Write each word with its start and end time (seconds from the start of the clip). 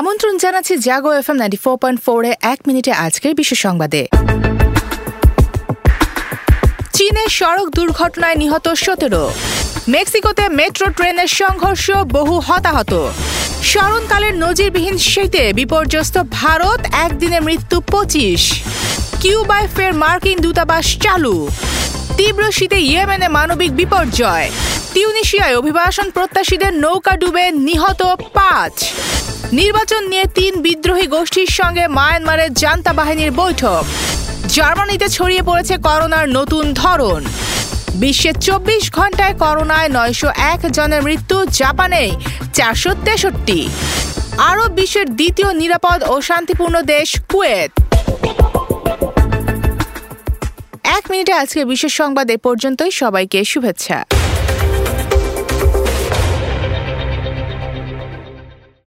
আমন্ত্রণ 0.00 0.34
জানাচ্ছি 0.44 0.74
Jago 0.86 1.10
F 1.20 1.28
M 1.30 1.36
ninety 1.36 1.58
four 1.64 1.76
point 1.82 2.00
four 2.04 2.18
এক 2.52 2.58
মিনিটে 2.66 2.92
আজকের 3.06 3.32
বিশেষ 3.34 3.58
সংবাদে। 3.66 4.02
চীনের 6.96 7.30
সড়ক 7.38 7.68
দুর্ঘটনায় 7.78 8.36
নিহত 8.42 8.66
সতেরো। 8.84 9.24
মেক্সিকোতে 9.88 10.44
মেট্রো 10.58 10.86
ট্রেনের 10.96 11.30
সংঘর্ষ 11.40 11.86
বহু 12.16 12.34
হতাহত। 12.48 12.92
স্মরণকালের 13.70 14.34
নজিরবিহীন 14.44 14.96
শীতে 15.10 15.44
বিপর্যস্ত 15.52 16.16
ভারত, 16.30 16.80
একদিনে 17.06 17.38
মৃত্যু 17.40 17.76
পঁচিশ। 17.92 18.42
কিউবায় 19.20 19.68
ফের 19.76 19.92
মার্কিন 20.02 20.38
দূতাবাস 20.44 20.86
চালু। 21.04 21.36
তীব্র 22.16 22.42
শীতে 22.52 22.78
ইয়েমেনে 22.90 23.28
মানবিক 23.28 23.70
বিপর্যয়। 23.80 24.46
টিউনিশিয়ায় 24.94 25.58
অভিবাসন 25.60 26.06
প্রত্যাশীদের 26.16 26.72
নৌকা 26.84 27.14
ডুবে 27.20 27.44
নিহত 27.68 28.02
পাঁচ। 28.36 28.74
নির্বাচন 29.60 30.02
নিয়ে 30.12 30.26
তিন 30.38 30.52
বিদ্রোহী 30.66 31.06
গোষ্ঠীর 31.14 31.50
সঙ্গে 31.60 31.84
মায়ানমারের 31.98 32.50
জান্তা 32.62 32.92
বাহিনীর 32.98 33.32
বৈঠক। 33.42 33.82
জার্মানিতে 34.56 35.06
ছড়িয়ে 35.16 35.42
পড়েছে 35.48 35.74
করোনার 35.88 36.26
নতুন 36.38 36.64
ধরন। 36.82 37.22
বিশ্বে 38.02 38.32
চব্বিশ 38.46 38.84
ঘন্টায় 38.98 39.34
করোনায় 39.42 39.88
নয়শো 39.96 40.28
এক 40.52 40.60
জনের 40.76 41.02
মৃত্যু, 41.02 41.36
জাপানে 41.60 42.02
চারশো 42.56 42.90
তেষট্টি। 43.04 43.60
আরব 44.50 44.70
বিশ্বের 44.78 45.06
দ্বিতীয় 45.18 45.50
নিরাপদ 45.62 45.98
ও 46.12 46.14
শান্তিপূর্ণ 46.28 46.76
দেশ 46.94 47.08
কুয়েত। 47.32 47.70
এক 50.98 51.04
মিনিটে 51.10 51.32
আজকে 51.42 51.60
বিশেষ 51.72 51.92
সংবাদ 52.00 52.26
এ 52.36 52.38
পর্যন্তই। 52.46 52.92
সবাইকে 53.02 53.38
শুভেচ্ছা। 53.52 53.98